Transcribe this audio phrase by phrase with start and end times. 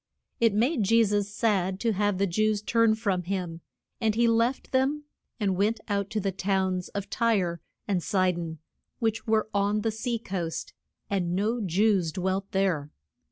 [0.39, 3.61] It made Je sus sad to have the Jews turn from him,
[3.99, 5.03] and he left them,
[5.39, 8.57] and went out to the towns of Tyre and Si don,
[8.97, 10.73] which were on the sea coast.
[11.07, 12.89] And no Jews dwelt there.